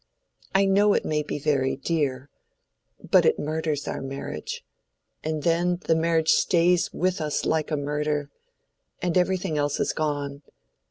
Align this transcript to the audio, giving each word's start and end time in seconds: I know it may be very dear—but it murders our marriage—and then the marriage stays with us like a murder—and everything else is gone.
I 0.55 0.65
know 0.65 0.95
it 0.95 1.05
may 1.05 1.21
be 1.21 1.37
very 1.37 1.75
dear—but 1.75 3.23
it 3.23 3.37
murders 3.37 3.87
our 3.87 4.01
marriage—and 4.01 5.43
then 5.43 5.77
the 5.81 5.93
marriage 5.95 6.31
stays 6.31 6.91
with 6.91 7.21
us 7.21 7.45
like 7.45 7.69
a 7.69 7.77
murder—and 7.77 9.15
everything 9.15 9.59
else 9.59 9.79
is 9.79 9.93
gone. 9.93 10.41